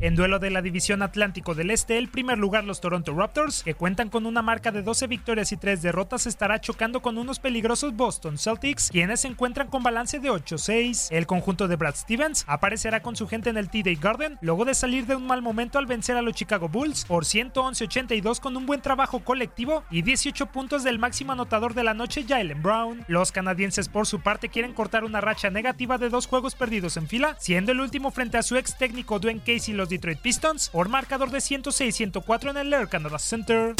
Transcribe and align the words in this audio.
En 0.00 0.14
duelo 0.14 0.38
de 0.38 0.50
la 0.50 0.62
División 0.62 1.02
Atlántico 1.02 1.56
del 1.56 1.72
Este, 1.72 1.98
el 1.98 2.06
primer 2.06 2.38
lugar 2.38 2.62
los 2.62 2.80
Toronto 2.80 3.12
Raptors, 3.12 3.64
que 3.64 3.74
cuentan 3.74 4.10
con 4.10 4.26
una 4.26 4.42
marca 4.42 4.70
de 4.70 4.82
12 4.82 5.08
victorias 5.08 5.50
y 5.50 5.56
3 5.56 5.82
derrotas, 5.82 6.28
estará 6.28 6.60
chocando 6.60 7.02
con 7.02 7.18
unos 7.18 7.40
peligrosos 7.40 7.96
Boston 7.96 8.38
Celtics, 8.38 8.90
quienes 8.92 9.22
se 9.22 9.28
encuentran 9.28 9.66
con 9.66 9.82
balance 9.82 10.20
de 10.20 10.30
8-6. 10.30 11.08
El 11.10 11.26
conjunto 11.26 11.66
de 11.66 11.74
Brad 11.74 11.96
Stevens 11.96 12.44
aparecerá 12.46 13.02
con 13.02 13.16
su 13.16 13.26
gente 13.26 13.50
en 13.50 13.56
el 13.56 13.70
T-Day 13.70 13.96
Garden, 13.96 14.38
luego 14.40 14.64
de 14.64 14.74
salir 14.74 15.04
de 15.04 15.16
un 15.16 15.26
mal 15.26 15.42
momento 15.42 15.80
al 15.80 15.86
vencer 15.86 16.16
a 16.16 16.22
los 16.22 16.34
Chicago 16.34 16.68
Bulls 16.68 17.04
por 17.04 17.24
111-82 17.24 18.38
con 18.38 18.56
un 18.56 18.66
buen 18.66 18.80
trabajo 18.80 19.24
colectivo 19.24 19.82
y 19.90 20.02
18 20.02 20.46
puntos 20.46 20.84
del 20.84 21.00
máximo 21.00 21.32
anotador 21.32 21.74
de 21.74 21.82
la 21.82 21.94
noche, 21.94 22.24
Jalen 22.26 22.62
Brown. 22.62 23.04
Los 23.08 23.32
canadienses, 23.32 23.88
por 23.88 24.06
su 24.06 24.20
parte, 24.20 24.48
quieren 24.48 24.74
cortar 24.74 25.02
una 25.02 25.20
racha 25.20 25.50
negativa 25.50 25.98
de 25.98 26.08
dos 26.08 26.28
juegos 26.28 26.54
perdidos 26.54 26.96
en 26.96 27.08
fila, 27.08 27.34
siendo 27.40 27.72
el 27.72 27.80
último 27.80 28.12
frente 28.12 28.38
a 28.38 28.44
su 28.44 28.56
ex 28.56 28.78
técnico 28.78 29.18
Dwayne 29.18 29.42
Casey 29.44 29.74
los 29.74 29.87
Detroit 29.88 30.18
Pistons 30.18 30.68
por 30.68 30.88
marcador 30.88 31.30
de 31.30 31.38
106-104 31.38 32.50
en 32.50 32.56
el 32.58 32.72
Air 32.72 32.88
Canada 32.88 33.18
Center. 33.18 33.74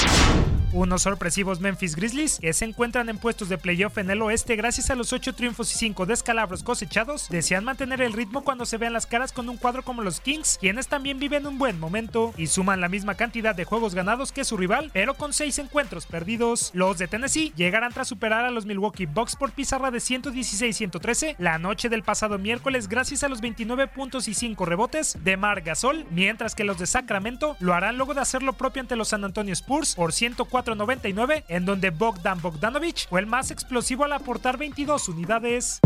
Unos 0.72 1.02
sorpresivos 1.02 1.60
Memphis 1.60 1.96
Grizzlies 1.96 2.38
que 2.40 2.52
se 2.52 2.66
encuentran 2.66 3.08
en 3.08 3.16
puestos 3.16 3.48
de 3.48 3.56
playoff 3.56 3.96
en 3.96 4.10
el 4.10 4.20
oeste 4.20 4.54
gracias 4.54 4.90
a 4.90 4.94
los 4.94 5.14
8 5.14 5.34
triunfos 5.34 5.74
y 5.74 5.78
5 5.78 6.04
descalabros 6.04 6.62
cosechados, 6.62 7.30
desean 7.30 7.64
mantener 7.64 8.02
el 8.02 8.12
ritmo 8.12 8.44
cuando 8.44 8.66
se 8.66 8.76
vean 8.76 8.92
las 8.92 9.06
caras 9.06 9.32
con 9.32 9.48
un 9.48 9.56
cuadro 9.56 9.82
como 9.82 10.02
los 10.02 10.20
Kings, 10.20 10.58
quienes 10.60 10.86
también 10.86 11.18
viven 11.18 11.46
un 11.46 11.56
buen 11.56 11.80
momento 11.80 12.34
y 12.36 12.48
suman 12.48 12.82
la 12.82 12.90
misma 12.90 13.14
cantidad 13.14 13.54
de 13.54 13.64
juegos 13.64 13.94
ganados 13.94 14.30
que 14.30 14.44
su 14.44 14.58
rival, 14.58 14.90
pero 14.92 15.14
con 15.14 15.32
6 15.32 15.58
encuentros 15.58 16.04
perdidos. 16.04 16.70
Los 16.74 16.98
de 16.98 17.08
Tennessee 17.08 17.54
llegarán 17.56 17.94
tras 17.94 18.08
superar 18.08 18.44
a 18.44 18.50
los 18.50 18.66
Milwaukee 18.66 19.06
Bucks 19.06 19.36
por 19.36 19.52
pizarra 19.52 19.90
de 19.90 19.98
116-113 20.00 21.36
la 21.38 21.58
noche 21.58 21.88
del 21.88 22.02
pasado 22.02 22.38
miércoles 22.38 22.88
gracias 22.88 23.24
a 23.24 23.28
los 23.28 23.40
29 23.40 23.86
puntos 23.86 24.28
y 24.28 24.34
5 24.34 24.66
rebotes 24.66 25.16
de 25.24 25.38
Mar 25.38 25.62
Gasol, 25.62 26.04
mientras 26.10 26.54
que 26.54 26.64
los 26.64 26.78
de 26.78 26.86
Sacramento 26.86 27.56
lo 27.58 27.72
harán 27.72 27.96
luego 27.96 28.12
de 28.12 28.20
hacer 28.20 28.42
lo 28.42 28.52
propio 28.52 28.82
ante 28.82 28.96
los 28.96 29.08
San 29.08 29.24
Antonio 29.24 29.54
Spurs 29.54 29.94
por 29.94 30.12
104 30.12 30.57
4.99, 30.64 31.44
en 31.48 31.64
donde 31.64 31.90
Bogdan 31.90 32.40
Bogdanovic 32.40 33.08
fue 33.08 33.20
el 33.20 33.26
más 33.26 33.50
explosivo 33.50 34.04
al 34.04 34.12
aportar 34.12 34.58
22 34.58 35.08
unidades. 35.08 35.80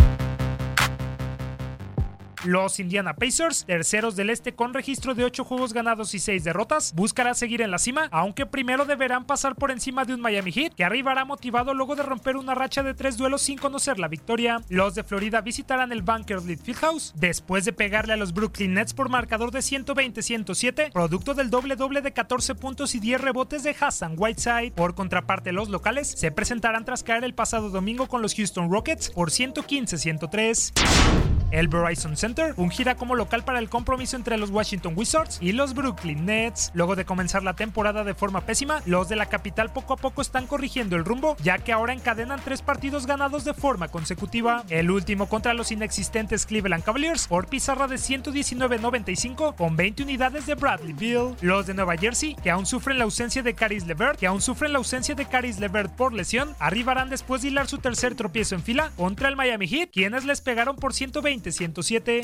Los 2.45 2.81
Indiana 2.81 3.15
Pacers, 3.15 3.65
terceros 3.67 4.17
del 4.17 4.29
este 4.29 4.53
con 4.53 4.75
registro 4.75 5.15
de 5.15 5.25
8 5.25 5.45
juegos 5.45 5.73
ganados 5.73 6.13
y 6.15 6.19
6 6.19 6.43
derrotas, 6.43 6.93
buscará 6.95 7.35
seguir 7.35 7.63
en 7.63 7.71
la 7.71 7.79
cima, 7.79 8.09
aunque 8.11 8.47
primero 8.47 8.85
deberán 8.85 9.27
pasar 9.27 9.55
por 9.55 9.71
encima 9.71 10.05
de 10.05 10.15
un 10.15 10.21
Miami 10.21 10.51
Heat 10.51 10.75
que 10.75 10.85
arribará 10.85 11.25
motivado 11.25 11.73
luego 11.73 11.95
de 11.95 12.03
romper 12.03 12.37
una 12.37 12.57
racha 12.57 12.83
de 12.83 12.95
3 12.95 13.17
duelos 13.17 13.43
sin 13.43 13.59
conocer 13.59 14.01
la 14.01 14.09
victoria. 14.09 14.61
Los 14.69 14.97
de 14.97 15.05
Florida 15.05 15.41
visitarán 15.41 15.93
el 15.93 16.03
Bankers 16.03 16.45
Fieldhouse 16.45 17.13
después 17.15 17.65
de 17.65 17.73
pegarle 17.73 18.15
a 18.15 18.17
los 18.17 18.33
Brooklyn 18.33 18.75
Nets 18.75 18.93
por 18.93 19.09
marcador 19.09 19.53
de 19.53 19.61
120-107, 19.61 20.93
producto 20.93 21.35
del 21.35 21.49
doble 21.49 21.77
doble 21.77 22.01
de 22.01 22.13
14 22.13 22.57
puntos 22.57 22.97
y 22.97 22.99
10 22.99 23.21
rebotes 23.21 23.63
de 23.63 23.77
Hassan 23.79 24.15
Whiteside. 24.17 24.73
Por 24.73 24.97
contraparte, 24.97 25.53
los 25.53 25.69
locales 25.69 26.09
se 26.09 26.33
presentarán 26.33 26.85
tras 26.85 27.05
caer 27.05 27.23
el 27.23 27.35
pasado 27.35 27.71
domingo 27.71 28.09
con 28.09 28.21
los 28.21 28.35
Houston 28.35 28.69
Rockets 28.69 29.11
por 29.11 29.31
115-103. 29.31 31.32
El 31.53 31.69
Verizon 31.69 32.17
Center 32.17 32.55
fungirá 32.55 32.95
como 32.95 33.15
local 33.15 33.45
para 33.45 33.59
el 33.59 33.69
compromiso 33.69 34.17
entre 34.17 34.39
los 34.39 34.49
Washington 34.49 34.95
Wizards 34.97 35.37
y 35.43 35.53
los 35.53 35.75
Brooklyn 35.75 36.25
Nets. 36.25 36.71
Luego 36.73 36.97
de 36.97 37.05
comenzar 37.05 37.43
la 37.43 37.53
temporada 37.53 38.05
de 38.05 38.15
forma 38.15 38.41
pésima, 38.47 38.81
los 38.87 39.11
de 39.11 39.17
la 39.17 39.27
capital 39.27 39.71
poco 39.71 39.93
a 39.93 39.97
poco 39.99 40.23
están 40.23 40.47
corrigiendo 40.47 40.97
el 40.97 41.05
rumbo, 41.05 41.37
ya 41.43 41.59
que 41.59 41.75
ahora 41.75 41.93
encadenan 41.93 42.41
tres 42.43 42.63
partidos 42.63 43.07
ganados 43.07 43.45
de 43.45 43.53
forma 43.53 43.89
consecutiva. 43.89 44.65
El 44.71 44.91
último 44.91 45.29
contra 45.29 45.53
los 45.53 45.71
inexistentes 45.71 46.47
Cleveland 46.47 46.85
Cavaliers 46.85 47.29
por 47.29 47.47
pizarra 47.47 47.87
de 47.87 47.97
119-95 47.97 49.55
con 49.55 49.77
20 49.77 50.05
unidades 50.05 50.47
de 50.47 50.55
Bradley 50.55 50.95
Bill. 50.95 51.37
Los 51.43 51.67
de 51.67 51.75
Nueva 51.75 51.99
Jersey, 51.99 52.35
que 52.43 52.51
aún 52.51 52.65
sufren 52.65 52.97
la 52.97 53.05
ausencia 53.05 53.43
de 53.43 53.53
Caris 53.53 53.87
LeVert, 53.87 54.19
que 54.19 54.27
aún 54.27 54.41
sufren 54.41 54.73
la 54.73 54.79
ausencia 54.79 55.15
de 55.15 55.27
Caris 55.27 55.61
LeVert 55.61 55.93
por 55.93 56.15
lesión, 56.15 56.57
arribarán 56.59 57.11
después 57.11 57.43
de 57.43 57.49
hilar 57.49 57.67
su 57.69 57.77
tercer 57.77 58.15
tropiezo 58.15 58.55
en 58.55 58.63
fila 58.63 58.91
contra 58.97 59.29
el 59.29 59.37
Miami 59.37 59.69
Heat, 59.69 59.91
quienes 59.93 60.25
les 60.25 60.41
pegaron 60.41 60.77
por 60.77 60.95
120 60.95 61.42
107. 61.51 62.21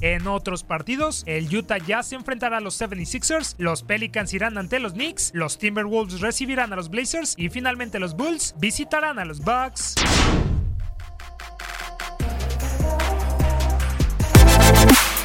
En 0.00 0.26
otros 0.26 0.64
partidos, 0.64 1.22
el 1.26 1.46
Utah 1.56 1.78
Jazz 1.78 2.08
se 2.08 2.16
enfrentará 2.16 2.58
a 2.58 2.60
los 2.60 2.78
76ers, 2.78 3.54
los 3.56 3.82
Pelicans 3.82 4.34
irán 4.34 4.58
ante 4.58 4.78
los 4.78 4.92
Knicks, 4.92 5.30
los 5.32 5.56
Timberwolves 5.56 6.20
recibirán 6.20 6.74
a 6.74 6.76
los 6.76 6.90
Blazers 6.90 7.34
y 7.38 7.48
finalmente 7.48 7.98
los 7.98 8.14
Bulls 8.14 8.54
visitarán 8.58 9.18
a 9.18 9.24
los 9.24 9.40
Bucks. 9.40 9.94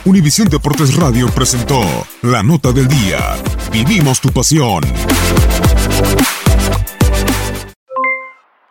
Univisión 0.06 0.48
Deportes 0.48 0.95
Radio 0.95 1.27
presentó 1.27 1.81
la 2.21 2.42
nota 2.42 2.71
del 2.71 2.88
día. 2.88 3.36
Vivimos 3.71 4.21
tu 4.21 4.30
pasión. 4.30 4.81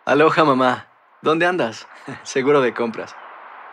Aloha 0.05 0.43
mamá, 0.43 0.87
¿dónde 1.21 1.45
andas? 1.45 1.87
Seguro 2.23 2.61
de 2.61 2.73
compras. 2.73 3.15